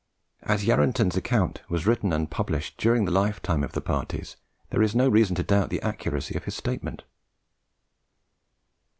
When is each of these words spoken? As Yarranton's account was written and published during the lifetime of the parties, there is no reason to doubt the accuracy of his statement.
As 0.41 0.63
Yarranton's 0.65 1.15
account 1.15 1.61
was 1.69 1.85
written 1.85 2.11
and 2.11 2.27
published 2.31 2.75
during 2.79 3.05
the 3.05 3.11
lifetime 3.11 3.63
of 3.63 3.73
the 3.73 3.81
parties, 3.81 4.35
there 4.71 4.81
is 4.81 4.95
no 4.95 5.07
reason 5.07 5.35
to 5.35 5.43
doubt 5.43 5.69
the 5.69 5.79
accuracy 5.83 6.33
of 6.35 6.45
his 6.45 6.55
statement. 6.55 7.03